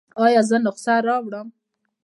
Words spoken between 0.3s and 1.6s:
زه نسخه راوړم؟